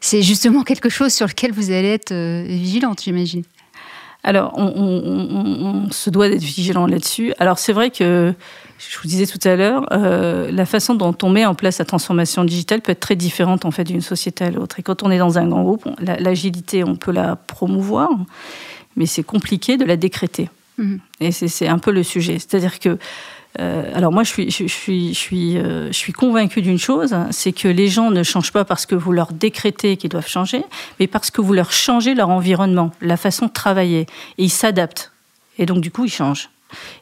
c'est 0.00 0.22
justement 0.22 0.62
quelque 0.62 0.88
chose 0.88 1.12
sur 1.12 1.26
lequel 1.26 1.52
vous 1.52 1.70
allez 1.70 1.88
être 1.88 2.12
vigilante, 2.12 3.02
j'imagine. 3.02 3.42
Alors, 4.22 4.52
on, 4.56 4.66
on, 4.66 5.86
on, 5.86 5.90
se 5.90 6.10
doit 6.10 6.28
d'être 6.28 6.42
vigilant 6.42 6.86
là-dessus. 6.86 7.32
Alors, 7.38 7.58
c'est 7.58 7.72
vrai 7.72 7.90
que 7.90 8.34
je 8.78 8.98
vous 8.98 9.08
disais 9.08 9.26
tout 9.26 9.38
à 9.46 9.56
l'heure, 9.56 9.86
euh, 9.92 10.50
la 10.50 10.66
façon 10.66 10.94
dont 10.94 11.16
on 11.22 11.28
met 11.28 11.44
en 11.44 11.54
place 11.54 11.78
la 11.78 11.84
transformation 11.84 12.44
digitale 12.44 12.80
peut 12.80 12.92
être 12.92 13.00
très 13.00 13.16
différente 13.16 13.64
en 13.64 13.70
fait 13.70 13.84
d'une 13.84 14.00
société 14.00 14.44
à 14.44 14.50
l'autre. 14.50 14.78
Et 14.78 14.82
quand 14.82 15.02
on 15.02 15.10
est 15.10 15.18
dans 15.18 15.38
un 15.38 15.48
grand 15.48 15.62
groupe, 15.62 15.88
l'agilité, 16.00 16.84
on 16.84 16.96
peut 16.96 17.12
la 17.12 17.36
promouvoir, 17.36 18.10
mais 18.96 19.06
c'est 19.06 19.22
compliqué 19.22 19.76
de 19.76 19.84
la 19.84 19.96
décréter. 19.96 20.48
Mmh. 20.78 20.96
Et 21.20 21.32
c'est 21.32 21.68
un 21.68 21.78
peu 21.78 21.90
le 21.90 22.02
sujet. 22.02 22.38
C'est-à-dire 22.38 22.78
que 22.78 22.98
euh, 23.58 23.90
alors 23.94 24.12
moi, 24.12 24.22
euh, 24.22 24.48
je 24.48 25.92
suis 25.92 26.12
convaincue 26.12 26.62
d'une 26.62 26.78
chose, 26.78 27.16
c'est 27.30 27.52
que 27.52 27.68
les 27.68 27.88
gens 27.88 28.10
ne 28.10 28.22
changent 28.22 28.52
pas 28.52 28.64
parce 28.64 28.86
que 28.86 28.94
vous 28.94 29.12
leur 29.12 29.32
décrétez 29.32 29.96
qu'ils 29.96 30.10
doivent 30.10 30.28
changer, 30.28 30.62
mais 30.98 31.06
parce 31.06 31.30
que 31.30 31.40
vous 31.40 31.52
leur 31.52 31.72
changez 31.72 32.14
leur 32.14 32.30
environnement, 32.30 32.92
la 33.00 33.16
façon 33.16 33.46
de 33.46 33.52
travailler, 33.52 34.06
et 34.38 34.44
ils 34.44 34.50
s'adaptent. 34.50 35.12
Et 35.58 35.66
donc 35.66 35.80
du 35.80 35.90
coup, 35.90 36.04
ils 36.04 36.12
changent. 36.12 36.48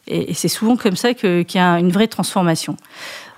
Et, 0.07 0.33
c'est 0.33 0.49
souvent 0.49 0.77
comme 0.77 0.97
ça 0.97 1.13
qu'il 1.13 1.45
qu 1.45 1.59
y 1.59 1.61
a 1.61 1.79
une 1.79 1.91
vraie 1.91 2.09
transformation. 2.09 2.77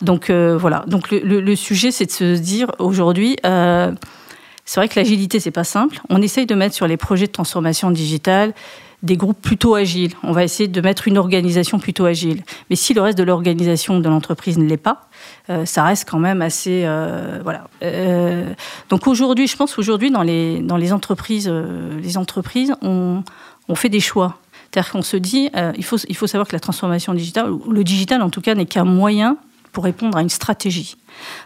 Donc 0.00 0.30
euh, 0.30 0.56
voilà. 0.56 0.84
Donc 0.86 1.10
le, 1.10 1.40
le, 1.40 1.56
sujet, 1.56 1.90
c'est 1.90 2.06
de 2.06 2.12
se 2.12 2.38
dire 2.38 2.70
aujourd'hui. 2.78 3.36
C'est 3.42 4.78
vrai 4.78 4.88
que 4.88 5.00
l'agilité, 5.00 5.40
c'est 5.40 5.50
pas 5.50 5.64
simple. 5.64 6.00
On 6.10 6.22
essaye 6.22 6.46
de 6.46 6.54
mettre 6.54 6.76
sur 6.76 6.86
les 6.86 6.96
projets 6.96 7.26
de 7.26 7.32
transformation 7.32 7.90
digitale 7.90 8.54
des 9.02 9.16
groupes 9.16 9.40
plutôt 9.40 9.74
agiles. 9.74 10.12
On 10.22 10.32
va 10.32 10.44
essayer 10.44 10.68
de 10.68 10.80
mettre 10.80 11.08
une 11.08 11.18
organisation 11.18 11.78
plutôt 11.78 12.04
agile. 12.04 12.42
Mais 12.68 12.76
si 12.76 12.92
le 12.94 13.00
reste 13.00 13.16
de 13.16 13.22
l'organisation 13.22 13.98
de 13.98 14.08
l'entreprise 14.08 14.58
ne 14.58 14.64
l'est 14.64 14.76
pas, 14.76 15.08
euh, 15.48 15.64
ça 15.64 15.84
reste 15.84 16.08
quand 16.08 16.18
même 16.18 16.42
assez 16.42 16.82
euh, 16.84 17.40
voilà. 17.42 17.68
Euh, 17.82 18.52
donc 18.88 19.06
aujourd'hui, 19.06 19.46
je 19.46 19.56
pense 19.56 19.78
aujourd'hui 19.78 20.10
dans 20.10 20.22
les 20.22 20.60
dans 20.60 20.76
les 20.76 20.92
entreprises, 20.92 21.48
les 22.02 22.16
entreprises, 22.18 22.74
on, 22.82 23.22
on 23.68 23.74
fait 23.74 23.88
des 23.88 24.00
choix. 24.00 24.38
C'est-à-dire 24.70 24.92
qu'on 24.92 25.02
se 25.02 25.16
dit, 25.16 25.50
il 25.76 25.84
faut 25.84 25.96
il 26.08 26.16
faut 26.16 26.26
savoir 26.26 26.46
que 26.46 26.54
la 26.54 26.60
transformation 26.60 27.14
digitale, 27.14 27.50
le 27.68 27.84
digital 27.84 28.22
en 28.22 28.30
tout 28.30 28.40
cas, 28.40 28.54
n'est 28.54 28.66
qu'un 28.66 28.84
moyen 28.84 29.36
pour 29.72 29.84
répondre 29.84 30.16
à 30.18 30.22
une 30.22 30.28
stratégie. 30.28 30.96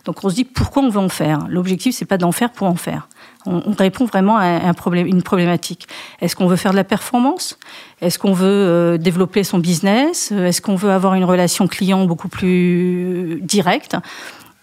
Donc 0.04 0.24
on 0.24 0.30
se 0.30 0.34
dit 0.34 0.44
pourquoi 0.44 0.82
on 0.82 0.88
veut 0.88 1.00
en 1.00 1.08
faire? 1.08 1.46
L'objectif 1.48 1.94
c'est 1.94 2.04
pas 2.04 2.18
d'en 2.18 2.32
faire 2.32 2.50
pour 2.50 2.66
en 2.66 2.76
faire. 2.76 3.08
On, 3.46 3.62
on 3.66 3.72
répond 3.72 4.04
vraiment 4.04 4.36
à 4.36 4.44
un 4.44 4.74
problème, 4.74 5.06
une 5.06 5.22
problématique. 5.22 5.86
Est-ce 6.20 6.34
qu'on 6.36 6.46
veut 6.46 6.56
faire 6.56 6.72
de 6.72 6.76
la 6.76 6.84
performance? 6.84 7.58
Est-ce 8.00 8.18
qu'on 8.18 8.32
veut 8.32 8.46
euh, 8.46 8.98
développer 8.98 9.44
son 9.44 9.58
business? 9.58 10.32
Est-ce 10.32 10.60
qu'on 10.60 10.76
veut 10.76 10.90
avoir 10.90 11.14
une 11.14 11.24
relation 11.24 11.66
client 11.66 12.04
beaucoup 12.04 12.28
plus 12.28 13.40
directe? 13.42 13.96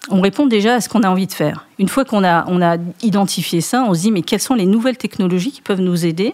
On 0.10 0.20
répond 0.20 0.48
déjà 0.48 0.76
à 0.76 0.82
ce 0.82 0.90
qu'on 0.90 1.04
a 1.04 1.10
envie 1.10 1.28
de 1.28 1.34
faire. 1.34 1.68
Une 1.78 1.88
fois 1.88 2.06
qu'on 2.06 2.24
a, 2.24 2.44
on 2.48 2.62
a 2.62 2.78
identifié 3.04 3.62
ça, 3.62 3.84
on 3.88 3.94
se 3.94 4.02
dit 4.02 4.12
mais 4.12 4.24
quelles 4.24 4.42
sont 4.42 4.56
les 4.56 4.66
nouvelles 4.66 4.98
technologies 4.98 5.52
qui 5.52 5.62
peuvent 5.62 5.82
nous 5.82 6.06
aider 6.06 6.34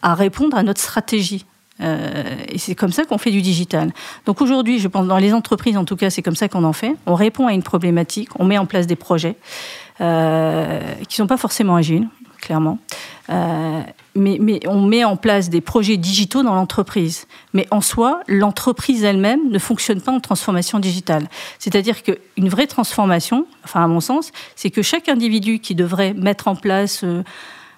à 0.00 0.14
répondre 0.14 0.56
à 0.56 0.62
notre 0.62 0.80
stratégie? 0.80 1.44
Euh, 1.80 2.34
et 2.48 2.58
c'est 2.58 2.74
comme 2.74 2.92
ça 2.92 3.04
qu'on 3.04 3.18
fait 3.18 3.30
du 3.30 3.42
digital. 3.42 3.92
Donc 4.26 4.40
aujourd'hui, 4.40 4.78
je 4.78 4.88
pense 4.88 5.06
dans 5.06 5.18
les 5.18 5.32
entreprises, 5.32 5.76
en 5.76 5.84
tout 5.84 5.96
cas, 5.96 6.10
c'est 6.10 6.22
comme 6.22 6.36
ça 6.36 6.48
qu'on 6.48 6.64
en 6.64 6.72
fait. 6.72 6.94
On 7.06 7.14
répond 7.14 7.46
à 7.46 7.52
une 7.52 7.62
problématique, 7.62 8.28
on 8.38 8.44
met 8.44 8.58
en 8.58 8.66
place 8.66 8.86
des 8.86 8.96
projets 8.96 9.36
euh, 10.00 10.80
qui 11.08 11.16
sont 11.16 11.26
pas 11.26 11.36
forcément 11.36 11.76
agiles, 11.76 12.08
clairement. 12.40 12.78
Euh, 13.30 13.80
mais, 14.14 14.36
mais, 14.40 14.60
on 14.66 14.82
met 14.82 15.04
en 15.04 15.16
place 15.16 15.48
des 15.48 15.60
projets 15.60 15.96
digitaux 15.96 16.42
dans 16.42 16.54
l'entreprise. 16.54 17.26
Mais 17.54 17.66
en 17.70 17.80
soi, 17.80 18.20
l'entreprise 18.28 19.04
elle-même 19.04 19.48
ne 19.48 19.58
fonctionne 19.58 20.00
pas 20.00 20.12
en 20.12 20.20
transformation 20.20 20.78
digitale. 20.78 21.28
C'est-à-dire 21.58 22.02
qu'une 22.02 22.48
vraie 22.48 22.66
transformation, 22.66 23.46
enfin 23.64 23.82
à 23.84 23.86
mon 23.86 24.00
sens, 24.00 24.32
c'est 24.54 24.70
que 24.70 24.82
chaque 24.82 25.08
individu 25.08 25.60
qui 25.60 25.74
devrait 25.74 26.12
mettre 26.12 26.48
en 26.48 26.56
place 26.56 27.04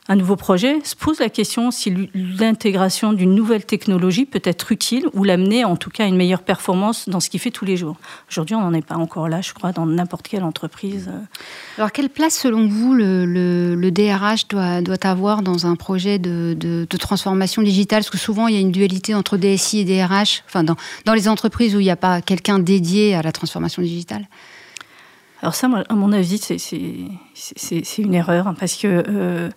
un 0.06 0.16
nouveau 0.16 0.37
projet, 0.37 0.80
se 0.84 0.94
pose 0.94 1.18
la 1.18 1.30
question 1.30 1.70
si 1.70 2.11
l'intégration 2.14 3.14
d'une 3.14 3.34
nouvelle 3.34 3.64
technologie 3.64 4.26
peut 4.26 4.42
être 4.44 4.70
utile 4.70 5.06
ou 5.14 5.25
l'amener 5.25 5.64
en 5.64 5.76
tout 5.76 5.88
cas 5.88 6.04
à 6.04 6.06
une 6.06 6.16
meilleure 6.16 6.42
performance 6.42 7.08
dans 7.08 7.20
ce 7.20 7.30
qu'il 7.30 7.40
fait 7.40 7.50
tous 7.50 7.64
les 7.64 7.78
jours. 7.78 7.96
Aujourd'hui, 8.30 8.54
on 8.54 8.61
n'en 8.61 8.75
est 8.75 8.84
pas 8.84 8.96
encore 8.96 9.30
là, 9.30 9.40
je 9.40 9.54
crois, 9.54 9.73
dans 9.73 9.87
n'importe 9.87 10.28
quelle 10.28 10.44
entreprise. 10.44 11.11
Alors, 11.78 11.90
quelle 11.90 12.11
place, 12.11 12.34
selon 12.34 12.68
vous, 12.68 12.92
le, 12.92 13.90
DRH 13.90 14.49
doit, 14.49 14.82
doit, 14.82 15.06
avoir 15.06 15.40
dans 15.40 15.66
un 15.66 15.75
projet 15.75 16.18
de, 16.18 16.54
de, 16.58 16.96
transformation 16.99 17.62
digitale? 17.62 18.00
Parce 18.00 18.11
que 18.11 18.18
souvent, 18.18 18.46
il 18.46 18.54
y 18.54 18.58
a 18.58 18.61
une 18.61 18.73
dualité 18.73 19.14
entre 19.14 19.38
DSI 19.38 19.80
et 19.80 19.84
DRH, 19.84 20.42
enfin, 20.46 20.64
dans, 20.64 20.76
dans 21.06 21.14
les 21.14 21.28
entreprises 21.28 21.75
où 21.75 21.80
il 21.80 21.84
n'y 21.84 21.90
a 21.90 21.96
pas 21.96 22.20
quelqu'un 22.20 22.58
dédié 22.58 23.14
à 23.14 23.23
la 23.23 23.32
transformation 23.32 23.80
digitale 23.80 24.28
alors 25.44 25.54
ça, 25.54 25.68
à 25.90 25.94
mon 25.94 26.11
avis, 26.12 26.38
c'est 27.34 27.99
une 27.99 28.14
erreur, 28.14 28.49
hein, 28.49 28.54
parce 28.58 28.76
que 28.76 29.04
euh, 29.06 29.50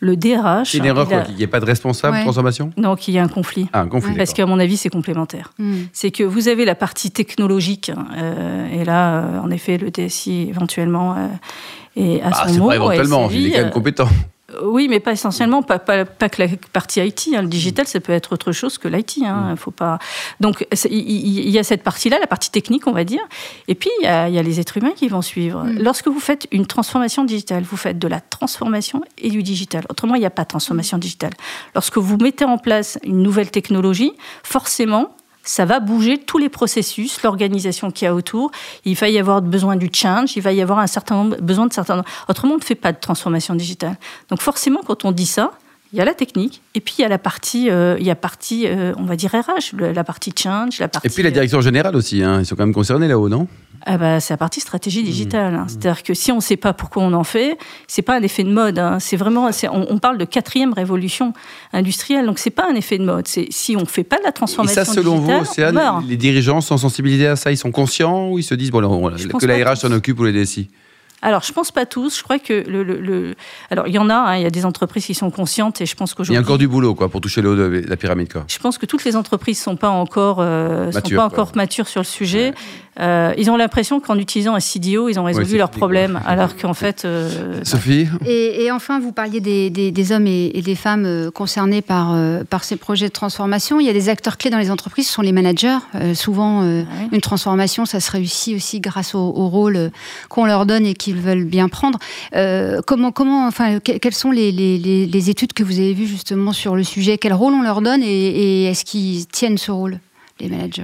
le 0.00 0.16
DRH... 0.16 0.70
C'est 0.70 0.78
une 0.78 0.84
erreur 0.84 1.08
quoi, 1.08 1.22
qu'il 1.22 1.34
n'y 1.34 1.42
ait 1.42 1.48
pas 1.48 1.60
de 1.60 1.64
responsable 1.64 2.18
de 2.18 2.22
transformation 2.22 2.70
Non, 2.76 2.96
qu'il 2.96 3.14
y 3.14 3.16
ait 3.16 3.20
un 3.20 3.28
conflit. 3.28 3.68
Ah, 3.72 3.80
un 3.80 3.88
conflit, 3.88 4.14
Parce 4.16 4.32
qu'à 4.32 4.46
mon 4.46 4.58
avis, 4.58 4.76
c'est 4.76 4.90
complémentaire. 4.90 5.52
Hmm. 5.58 5.82
C'est 5.92 6.10
que 6.10 6.24
vous 6.24 6.48
avez 6.48 6.64
la 6.64 6.74
partie 6.74 7.10
technologique, 7.10 7.90
euh, 8.16 8.68
et 8.72 8.84
là, 8.84 9.18
euh, 9.18 9.40
en 9.40 9.50
effet, 9.50 9.78
le 9.78 9.90
DSI, 9.90 10.46
éventuellement, 10.48 11.16
et 11.96 12.22
à 12.22 12.30
ah, 12.32 12.48
son 12.48 12.58
mot... 12.58 12.68
Pas 12.68 12.76
éventuellement, 12.76 13.28
il 13.30 13.46
est 13.46 13.50
quand 13.52 13.62
même 13.62 13.70
compétent. 13.70 14.08
Oui, 14.62 14.88
mais 14.88 14.98
pas 14.98 15.12
essentiellement, 15.12 15.62
pas, 15.62 15.78
pas, 15.78 16.04
que 16.06 16.42
la 16.42 16.48
partie 16.72 17.00
IT. 17.00 17.28
Hein. 17.34 17.42
Le 17.42 17.48
digital, 17.48 17.86
ça 17.86 18.00
peut 18.00 18.12
être 18.12 18.32
autre 18.32 18.52
chose 18.52 18.78
que 18.78 18.88
l'IT. 18.88 19.18
Hein. 19.22 19.52
Mm. 19.52 19.56
Faut 19.56 19.70
pas. 19.70 19.98
Donc, 20.40 20.66
il 20.90 21.50
y, 21.50 21.58
a 21.58 21.62
cette 21.62 21.82
partie-là, 21.82 22.18
la 22.18 22.26
partie 22.26 22.50
technique, 22.50 22.86
on 22.86 22.92
va 22.92 23.04
dire. 23.04 23.20
Et 23.68 23.74
puis, 23.74 23.90
il 24.00 24.04
y, 24.04 24.08
a, 24.08 24.42
les 24.42 24.58
êtres 24.58 24.78
humains 24.78 24.92
qui 24.96 25.08
vont 25.08 25.20
suivre. 25.20 25.64
Mm. 25.64 25.82
Lorsque 25.82 26.08
vous 26.08 26.20
faites 26.20 26.48
une 26.50 26.66
transformation 26.66 27.24
digitale, 27.24 27.62
vous 27.62 27.76
faites 27.76 27.98
de 27.98 28.08
la 28.08 28.20
transformation 28.20 29.02
et 29.18 29.28
du 29.28 29.42
digital. 29.42 29.84
Autrement, 29.90 30.14
il 30.14 30.20
n'y 30.20 30.26
a 30.26 30.30
pas 30.30 30.44
de 30.44 30.48
transformation 30.48 30.96
digitale. 30.96 31.34
Lorsque 31.74 31.98
vous 31.98 32.16
mettez 32.16 32.46
en 32.46 32.56
place 32.56 32.98
une 33.04 33.22
nouvelle 33.22 33.50
technologie, 33.50 34.12
forcément, 34.42 35.14
ça 35.48 35.64
va 35.64 35.80
bouger 35.80 36.18
tous 36.18 36.36
les 36.36 36.50
processus, 36.50 37.22
l'organisation 37.22 37.90
qu'il 37.90 38.04
y 38.04 38.08
a 38.08 38.14
autour. 38.14 38.50
Il 38.84 38.94
va 38.96 39.08
y 39.08 39.18
avoir 39.18 39.40
besoin 39.40 39.76
du 39.76 39.88
change, 39.90 40.36
il 40.36 40.42
va 40.42 40.52
y 40.52 40.60
avoir 40.60 40.78
un 40.78 40.86
certain 40.86 41.14
nombre, 41.14 41.36
besoin 41.40 41.66
de 41.66 41.72
certains. 41.72 42.04
Autrement, 42.28 42.54
on 42.54 42.58
ne 42.58 42.62
fait 42.62 42.74
pas 42.74 42.92
de 42.92 42.98
transformation 42.98 43.54
digitale. 43.54 43.96
Donc 44.28 44.42
forcément, 44.42 44.80
quand 44.86 45.06
on 45.06 45.10
dit 45.10 45.24
ça, 45.24 45.52
il 45.92 45.98
y 45.98 46.02
a 46.02 46.04
la 46.04 46.14
technique, 46.14 46.62
et 46.74 46.80
puis 46.80 46.96
il 46.98 47.02
y 47.02 47.04
a 47.04 47.08
la 47.08 47.18
partie, 47.18 47.70
euh, 47.70 47.96
il 47.98 48.06
y 48.06 48.10
a 48.10 48.14
partie 48.14 48.66
euh, 48.66 48.92
on 48.98 49.04
va 49.04 49.16
dire 49.16 49.30
RH, 49.30 49.76
la 49.78 50.04
partie 50.04 50.32
change, 50.36 50.78
la 50.80 50.88
partie. 50.88 51.06
Et 51.06 51.10
puis 51.10 51.22
la 51.22 51.30
direction 51.30 51.60
générale 51.60 51.96
aussi, 51.96 52.22
hein, 52.22 52.40
ils 52.40 52.46
sont 52.46 52.56
quand 52.56 52.64
même 52.64 52.74
concernés 52.74 53.08
là-haut, 53.08 53.28
non? 53.28 53.48
Ah 53.86 53.96
bah, 53.96 54.20
c'est 54.20 54.34
la 54.34 54.38
partie 54.38 54.60
stratégie 54.60 55.02
digitale. 55.02 55.54
Hein. 55.54 55.64
Mmh. 55.64 55.68
C'est-à-dire 55.68 56.02
que 56.02 56.12
si 56.12 56.30
on 56.32 56.36
ne 56.36 56.40
sait 56.40 56.56
pas 56.56 56.72
pourquoi 56.72 57.04
on 57.04 57.12
en 57.14 57.24
fait, 57.24 57.56
c'est 57.86 58.02
pas 58.02 58.16
un 58.16 58.22
effet 58.22 58.42
de 58.44 58.50
mode. 58.52 58.78
Hein. 58.78 58.98
C'est 58.98 59.16
vraiment, 59.16 59.48
on, 59.72 59.86
on, 59.88 59.98
parle 59.98 60.18
de 60.18 60.24
quatrième 60.24 60.72
révolution 60.72 61.32
industrielle, 61.72 62.26
donc 62.26 62.38
c'est 62.38 62.50
pas 62.50 62.66
un 62.70 62.74
effet 62.74 62.98
de 62.98 63.04
mode. 63.04 63.26
Si 63.26 63.76
on 63.76 63.86
fait 63.86 64.04
pas 64.04 64.18
de 64.18 64.24
la 64.24 64.32
transformation 64.32 64.82
Et 64.82 64.84
ça, 64.84 64.92
selon 64.92 65.16
vous, 65.16 65.32
Océane, 65.32 65.80
les 66.06 66.16
dirigeants 66.16 66.60
sont 66.60 66.76
sensibilisés 66.76 67.28
à 67.28 67.36
ça? 67.36 67.50
Ils 67.50 67.56
sont 67.56 67.70
conscients 67.70 68.28
ou 68.28 68.38
ils 68.38 68.42
se 68.42 68.54
disent 68.54 68.72
bon, 68.72 68.80
que 69.38 69.46
la 69.46 69.70
RH 69.70 69.76
s'en 69.76 69.92
occupe 69.92 70.18
ou 70.20 70.24
les 70.24 70.32
DSI 70.32 70.68
alors, 71.20 71.42
je 71.42 71.52
pense 71.52 71.72
pas 71.72 71.84
tous. 71.84 72.16
Je 72.16 72.22
crois 72.22 72.38
que 72.38 72.52
le, 72.52 72.82
le, 72.82 73.34
alors 73.70 73.88
il 73.88 73.94
y 73.94 73.98
en 73.98 74.08
a. 74.08 74.14
Hein, 74.14 74.36
il 74.36 74.42
y 74.42 74.46
a 74.46 74.50
des 74.50 74.64
entreprises 74.64 75.06
qui 75.06 75.14
sont 75.14 75.30
conscientes 75.30 75.80
et 75.80 75.86
je 75.86 75.96
pense 75.96 76.14
qu'aujourd'hui 76.14 76.34
il 76.34 76.36
y 76.36 76.38
a 76.38 76.42
encore 76.42 76.58
du 76.58 76.68
boulot 76.68 76.94
quoi 76.94 77.08
pour 77.08 77.20
toucher 77.20 77.42
le 77.42 77.50
haut 77.50 77.56
de 77.56 77.84
la 77.88 77.96
pyramide 77.96 78.32
quoi. 78.32 78.44
Je 78.46 78.58
pense 78.58 78.78
que 78.78 78.86
toutes 78.86 79.04
les 79.04 79.16
entreprises 79.16 79.60
sont 79.60 79.76
pas 79.76 79.88
encore 79.88 80.38
euh, 80.40 80.92
sont 80.92 81.00
pas 81.00 81.24
encore 81.24 81.52
matures 81.56 81.88
sur 81.88 82.00
le 82.00 82.06
sujet. 82.06 82.54
Euh, 83.00 83.34
ils 83.36 83.50
ont 83.50 83.56
l'impression 83.56 84.00
qu'en 84.00 84.16
utilisant 84.18 84.54
un 84.54 84.60
CDO, 84.60 85.08
ils 85.08 85.18
ont 85.18 85.24
résolu 85.24 85.56
leurs 85.56 85.70
problèmes, 85.70 86.20
alors 86.26 86.56
qu'en 86.56 86.74
fait. 86.74 87.04
Euh, 87.04 87.60
Sophie. 87.64 88.06
Et, 88.26 88.70
enfin, 88.70 89.00
vous 89.00 89.12
parliez 89.12 89.40
des, 89.40 89.70
des, 89.70 90.12
hommes 90.12 90.26
et, 90.26 90.62
des 90.62 90.74
femmes 90.74 91.30
concernés 91.32 91.82
par 91.82 92.16
par 92.48 92.64
ces 92.64 92.76
projets 92.76 93.08
de 93.08 93.12
transformation. 93.12 93.80
Il 93.80 93.86
y 93.86 93.90
a 93.90 93.92
des 93.92 94.08
acteurs 94.08 94.36
clés 94.36 94.50
dans 94.50 94.58
les 94.58 94.70
entreprises, 94.70 95.08
ce 95.08 95.14
sont 95.14 95.22
les 95.22 95.32
managers. 95.32 95.78
souvent, 96.14 96.62
ah 96.62 96.84
une 97.12 97.20
transformation, 97.20 97.84
ça 97.86 98.00
se 98.00 98.10
réussit 98.10 98.56
aussi 98.56 98.80
grâce 98.80 99.14
au, 99.14 99.18
au 99.18 99.48
rôle 99.48 99.90
qu'on 100.28 100.46
leur 100.46 100.66
donne 100.66 100.86
et 100.86 100.94
qui 100.94 101.08
qu'ils 101.08 101.20
veulent 101.20 101.44
bien 101.44 101.68
prendre. 101.68 101.98
Euh, 102.34 102.80
comment, 102.86 103.12
comment, 103.12 103.46
enfin, 103.46 103.80
quelles 103.80 104.14
sont 104.14 104.30
les, 104.30 104.52
les, 104.52 105.30
études 105.30 105.54
que 105.54 105.62
vous 105.62 105.78
avez 105.78 105.94
vues 105.94 106.06
justement 106.06 106.52
sur 106.52 106.76
le 106.76 106.84
sujet? 106.84 107.16
Quel 107.16 107.32
rôle 107.32 107.54
on 107.54 107.62
leur 107.62 107.80
donne 107.80 108.02
et, 108.02 108.64
est-ce 108.64 108.84
qu'ils 108.84 109.26
tiennent 109.26 109.58
ce 109.58 109.70
rôle, 109.70 110.00
les 110.38 110.48
managers? 110.48 110.82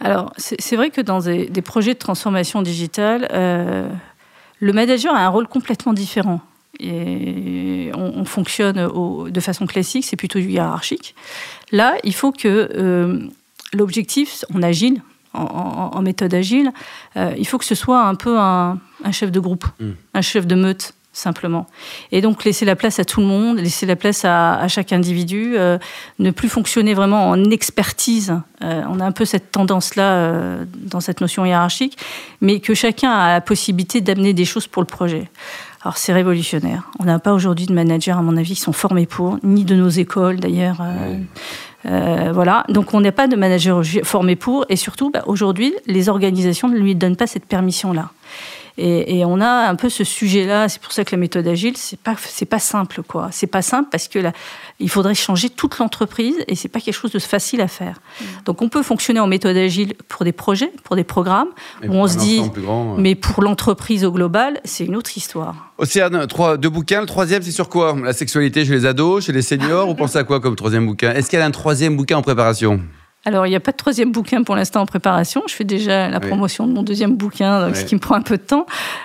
Alors, 0.00 0.32
c'est 0.36 0.76
vrai 0.76 0.90
que 0.90 1.00
dans 1.00 1.20
des, 1.20 1.62
projets 1.62 1.94
de 1.94 1.98
transformation 1.98 2.62
digitale, 2.62 3.28
euh, 3.32 3.88
le 4.60 4.72
manager 4.72 5.14
a 5.14 5.24
un 5.24 5.28
rôle 5.28 5.48
complètement 5.48 5.92
différent. 5.92 6.40
Et 6.80 7.90
on, 7.94 8.24
fonctionne 8.24 8.88
de 9.30 9.40
façon 9.40 9.66
classique, 9.66 10.04
c'est 10.04 10.16
plutôt 10.16 10.38
hiérarchique. 10.38 11.16
Là, 11.72 11.96
il 12.04 12.14
faut 12.14 12.30
que 12.30 12.70
euh, 12.76 13.28
l'objectif, 13.72 14.44
en 14.54 14.62
agile, 14.62 15.02
en, 15.34 16.00
méthode 16.02 16.32
agile, 16.34 16.72
euh, 17.16 17.34
il 17.36 17.46
faut 17.46 17.58
que 17.58 17.64
ce 17.64 17.74
soit 17.74 18.02
un 18.02 18.14
peu 18.14 18.38
un, 18.38 18.78
chef 19.10 19.32
de 19.32 19.40
groupe, 19.40 19.64
mm. 19.80 19.90
un 20.14 20.20
chef 20.20 20.46
de 20.46 20.54
meute 20.54 20.94
simplement. 21.18 21.66
Et 22.12 22.20
donc 22.20 22.44
laisser 22.44 22.64
la 22.64 22.76
place 22.76 22.98
à 22.98 23.04
tout 23.04 23.20
le 23.20 23.26
monde, 23.26 23.58
laisser 23.58 23.86
la 23.86 23.96
place 23.96 24.24
à, 24.24 24.66
chaque 24.68 24.92
individu, 24.92 25.54
euh, 25.56 25.78
ne 26.18 26.30
plus 26.30 26.48
fonctionner 26.48 26.94
vraiment 26.94 27.28
en 27.28 27.50
expertise. 27.50 28.34
Euh, 28.62 28.82
on 28.88 29.00
a 29.00 29.04
un 29.04 29.12
peu 29.12 29.24
cette 29.24 29.50
tendance-là 29.50 30.58
dans 30.76 31.00
cette 31.00 31.20
notion 31.20 31.44
hiérarchique, 31.44 31.98
mais 32.40 32.60
que 32.60 32.74
chacun 32.74 33.10
a 33.10 33.32
la 33.32 33.40
possibilité 33.40 34.00
d'amener 34.00 34.32
des 34.32 34.44
choses 34.44 34.66
pour 34.66 34.82
le 34.82 34.86
projet. 34.86 35.30
Alors 35.82 35.96
c'est 35.96 36.12
révolutionnaire. 36.12 36.90
On 36.98 37.04
n'a 37.04 37.18
pas 37.18 37.32
aujourd'hui 37.32 37.66
de 37.66 37.72
managers, 37.72 38.12
à 38.12 38.22
mon 38.22 38.36
avis, 38.36 38.54
qui 38.54 38.60
sont 38.60 38.72
formés 38.72 39.06
pour, 39.06 39.38
ni 39.42 39.64
de 39.64 39.74
nos 39.74 39.88
écoles 39.88 40.40
d'ailleurs. 40.40 40.82
Euh, 41.86 42.32
voilà, 42.32 42.64
donc 42.68 42.92
on 42.92 43.00
n'a 43.00 43.12
pas 43.12 43.28
de 43.28 43.36
manager 43.36 43.82
formé 44.02 44.36
pour, 44.36 44.64
et 44.68 44.76
surtout, 44.76 45.10
bah, 45.10 45.22
aujourd'hui, 45.26 45.74
les 45.86 46.08
organisations 46.08 46.68
ne 46.68 46.76
lui 46.76 46.94
donnent 46.94 47.16
pas 47.16 47.26
cette 47.26 47.46
permission-là. 47.46 48.10
Et, 48.80 49.24
on 49.24 49.40
a 49.40 49.68
un 49.68 49.74
peu 49.74 49.88
ce 49.88 50.04
sujet-là. 50.04 50.68
C'est 50.68 50.80
pour 50.80 50.92
ça 50.92 51.04
que 51.04 51.10
la 51.10 51.18
méthode 51.18 51.46
agile, 51.48 51.76
c'est 51.76 51.98
pas 51.98 52.14
c'est 52.18 52.46
pas 52.46 52.60
simple 52.60 53.02
quoi. 53.02 53.28
C'est 53.32 53.48
pas 53.48 53.60
simple 53.60 53.88
parce 53.90 54.06
que 54.06 54.20
là, 54.20 54.32
il 54.78 54.88
faudrait 54.88 55.16
changer 55.16 55.50
toute 55.50 55.78
l'entreprise 55.78 56.36
et 56.46 56.54
c'est 56.54 56.68
pas 56.68 56.80
quelque 56.80 56.94
chose 56.94 57.10
de 57.10 57.18
facile 57.18 57.60
à 57.60 57.66
faire. 57.66 58.00
Mm. 58.20 58.24
Donc 58.44 58.62
on 58.62 58.68
peut 58.68 58.84
fonctionner 58.84 59.18
en 59.18 59.26
méthode 59.26 59.56
agile 59.56 59.94
pour 60.06 60.24
des 60.24 60.32
projets, 60.32 60.72
pour 60.84 60.94
des 60.94 61.02
programmes 61.02 61.48
où 61.82 61.92
on 61.92 62.06
se 62.06 62.18
dit, 62.18 62.40
mais 62.96 63.16
pour 63.16 63.42
l'entreprise 63.42 64.04
au 64.04 64.12
global, 64.12 64.60
c'est 64.64 64.84
une 64.84 64.94
autre 64.94 65.16
histoire. 65.16 65.72
Océane, 65.78 66.26
trois, 66.26 66.56
deux 66.56 66.70
bouquins. 66.70 67.00
Le 67.00 67.06
troisième, 67.06 67.42
c'est 67.42 67.52
sur 67.52 67.68
quoi? 67.68 67.96
La 68.02 68.12
sexualité 68.12 68.64
chez 68.64 68.72
les 68.72 68.86
ados, 68.86 69.24
chez 69.24 69.32
les 69.32 69.42
seniors? 69.42 69.86
Vous 69.88 69.94
pensez 69.94 70.18
à 70.18 70.24
quoi 70.24 70.40
comme 70.40 70.56
troisième 70.56 70.86
bouquin? 70.86 71.12
Est-ce 71.12 71.30
qu'il 71.30 71.38
y 71.38 71.42
a 71.42 71.44
un 71.44 71.50
troisième 71.50 71.96
bouquin 71.96 72.16
en 72.16 72.22
préparation? 72.22 72.80
Alors, 73.24 73.46
il 73.46 73.50
n'y 73.50 73.56
a 73.56 73.60
pas 73.60 73.72
de 73.72 73.76
troisième 73.76 74.10
bouquin 74.10 74.42
pour 74.42 74.56
l'instant 74.56 74.80
en 74.80 74.86
préparation. 74.86 75.42
Je 75.48 75.54
fais 75.54 75.64
déjà 75.64 76.08
la 76.08 76.20
promotion 76.20 76.66
de 76.66 76.72
mon 76.72 76.82
deuxième 76.82 77.16
bouquin, 77.16 77.74
ce 77.74 77.84
qui 77.84 77.94
me 77.94 78.00
prend 78.00 78.14
un 78.14 78.22
peu 78.22 78.38
de 78.38 78.42
temps. 78.42 78.64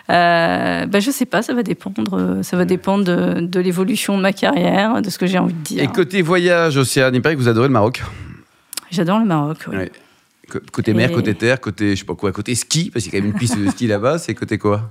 Euh, 0.10 0.86
ben, 0.86 1.02
je 1.02 1.08
ne 1.08 1.14
sais 1.14 1.26
pas, 1.26 1.42
ça 1.42 1.54
va 1.54 1.62
dépendre. 1.64 2.40
Ça 2.42 2.56
va 2.56 2.64
dépendre 2.64 3.04
de, 3.04 3.60
l'évolution 3.60 4.16
de 4.16 4.22
ma 4.22 4.32
carrière, 4.32 5.02
de 5.02 5.10
ce 5.10 5.18
que 5.18 5.26
j'ai 5.26 5.40
envie 5.40 5.54
de 5.54 5.64
dire. 5.64 5.84
Et 5.84 5.88
côté 5.88 6.22
voyage, 6.22 6.78
Océane, 6.78 7.14
il 7.16 7.22
paraît 7.22 7.36
que 7.36 7.42
vous 7.42 7.50
adorez 7.50 7.68
le 7.68 7.74
Maroc. 7.74 8.02
J'adore 8.92 9.20
le 9.20 9.26
Maroc, 9.26 9.58
oui. 9.68 9.90
Côté 10.72 10.94
mer, 10.94 11.12
côté 11.12 11.34
terre, 11.34 11.60
côté, 11.60 11.96
je 11.96 12.02
sais 12.02 12.06
pas 12.06 12.16
quoi, 12.16 12.32
côté 12.32 12.54
ski, 12.54 12.92
parce 12.92 13.04
qu'il 13.04 13.14
y 13.14 13.18
a 13.18 13.20
quand 13.20 13.26
même 13.26 13.34
une 13.34 13.40
piste 13.40 13.58
de 13.58 13.68
ski 13.72 13.88
là-bas, 13.88 14.20
c'est 14.20 14.36
côté 14.36 14.58
quoi? 14.58 14.88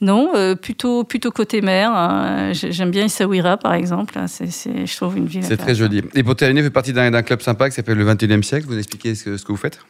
Non, 0.00 0.30
euh, 0.34 0.54
plutôt, 0.54 1.02
plutôt 1.02 1.30
côté 1.32 1.60
mer. 1.60 1.90
Hein. 1.90 2.52
J'aime 2.52 2.90
bien 2.90 3.04
Essaouira, 3.04 3.56
par 3.56 3.74
exemple. 3.74 4.14
C'est, 4.28 4.86
je 4.86 4.96
trouve 4.96 5.16
une 5.16 5.26
ville. 5.26 5.42
C'est 5.42 5.56
très 5.56 5.74
joli. 5.74 6.02
Et 6.14 6.22
pour 6.22 6.36
terminer, 6.36 6.60
vous 6.60 6.66
faites 6.66 6.72
partie 6.72 6.92
d'un, 6.92 7.22
club 7.22 7.40
sympa 7.40 7.68
qui 7.68 7.74
s'appelle 7.74 7.98
le 7.98 8.06
21e 8.06 8.42
siècle. 8.42 8.66
Vous 8.68 8.78
expliquez 8.78 9.14
ce 9.14 9.24
que, 9.24 9.36
ce 9.36 9.44
que 9.44 9.52
vous 9.52 9.58
faites? 9.58 9.80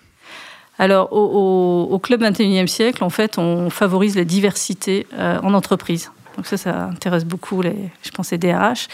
Alors, 0.78 1.12
au, 1.12 1.88
au, 1.90 1.98
Club 1.98 2.22
21e 2.22 2.68
siècle, 2.68 3.02
en 3.02 3.10
fait, 3.10 3.36
on 3.36 3.68
favorise 3.68 4.16
la 4.16 4.24
diversité 4.24 5.06
euh, 5.14 5.38
en 5.42 5.52
entreprise. 5.52 6.10
Donc 6.36 6.46
ça, 6.46 6.56
ça 6.56 6.84
intéresse 6.84 7.24
beaucoup, 7.24 7.62
les, 7.62 7.74
je 8.04 8.10
pense, 8.10 8.30
les 8.30 8.38
DRH. 8.38 8.86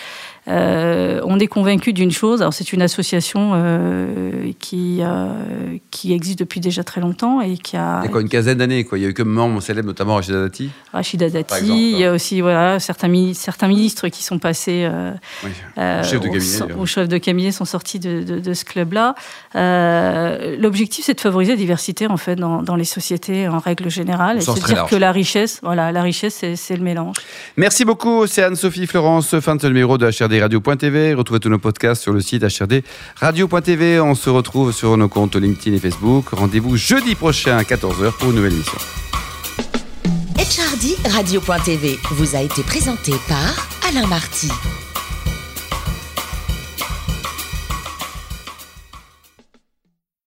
Euh, 0.47 1.21
on 1.25 1.39
est 1.39 1.47
convaincu 1.47 1.93
d'une 1.93 2.11
chose. 2.11 2.43
Alors 2.43 2.53
c'est 2.53 2.73
une 2.73 2.83
association 2.83 3.53
euh, 3.55 4.51
qui 4.59 4.99
euh, 5.01 5.29
qui 5.91 6.13
existe 6.13 6.39
depuis 6.39 6.61
déjà 6.61 6.85
très 6.85 7.01
longtemps 7.01 7.41
et 7.41 7.57
qui 7.57 7.77
a. 7.77 8.01
Il 8.03 8.07
y 8.07 8.09
a 8.09 8.11
quoi 8.11 8.21
une 8.21 8.29
quinzaine 8.29 8.59
d'années 8.59 8.85
quoi. 8.85 8.99
Il 8.99 9.03
y 9.03 9.07
a 9.07 9.09
eu 9.09 9.15
comme 9.15 9.31
membres 9.31 9.61
célèbres 9.63 9.87
notamment 9.87 10.17
Rachida 10.17 10.43
Dati. 10.43 10.71
Rachida 10.93 11.31
Dati. 11.31 11.93
il 11.93 11.99
y 11.99 12.05
a 12.05 12.13
aussi 12.13 12.43
voilà 12.43 12.79
certains 12.79 13.11
certains 13.33 13.69
ministres 13.69 14.09
qui 14.09 14.23
sont 14.23 14.39
passés. 14.39 14.89
Oui. 15.45 15.51
au 15.79 16.03
chef 16.03 16.21
de 16.21 16.29
cabinet. 16.29 16.73
Au, 16.79 16.87
chef 16.87 17.09
de 17.09 17.19
cabinet 17.19 17.53
sont 17.53 17.65
sortis 17.65 17.99
de, 17.99 18.23
de, 18.23 18.55
ce 18.55 18.65
club-là. 18.65 19.15
L'objectif 19.55 21.07
c'est 21.07 21.15
de 21.15 21.21
favoriser 21.21 21.53
la 21.53 21.59
diversité 21.59 22.07
en 22.07 22.19
fait 22.19 22.37
dans, 22.37 22.63
dans 22.63 22.77
les 22.77 22.85
sociétés 22.85 23.49
en 23.49 23.59
règle 23.61 23.89
générale. 23.89 24.39
Et 24.39 24.41
c'est 24.43 24.65
dire 24.67 24.87
que 24.87 24.97
la 24.97 25.13
richesse 25.13 25.61
voilà 25.63 25.91
la 25.91 26.03
richesse 26.03 26.45
c'est 26.55 26.77
le 26.77 26.83
mélange. 26.83 27.17
Merci 27.57 27.87
beaucoup 27.87 28.21
Océane 28.21 28.57
Sophie 28.57 28.87
Florence 28.87 29.39
fin 29.41 29.57
de 29.57 29.63
ce 29.63 29.67
numéro 29.69 29.97
de 29.97 30.07
HRD 30.07 30.34
radio.tv. 30.41 31.15
Retrouvez 31.15 31.41
tous 31.41 31.49
nos 31.49 31.59
podcasts 31.59 32.03
sur 32.03 32.13
le 32.13 32.21
site 32.21 32.43
HRD 32.43 32.83
radio.tv. 33.17 34.01
On 34.01 34.15
se 34.15 34.31
retrouve 34.31 34.73
sur 34.73 34.97
nos 34.97 35.09
comptes 35.09 35.37
LinkedIn 35.37 35.77
et 35.77 35.81
Facebook. 35.81 36.31
Rendez-vous 36.31 36.77
jeudi 36.77 37.15
prochain 37.15 37.57
à 37.57 37.63
14h 37.63 38.13
pour 38.19 38.31
une 38.31 38.37
nouvelle 38.37 38.55
émission. 38.55 38.79
HRD 40.37 41.13
radio.tv 41.13 41.99
vous 42.11 42.37
a 42.37 42.41
été 42.41 42.63
présenté 42.63 43.13
par 43.29 43.69
Alain 43.89 44.07
Marty. 44.07 44.49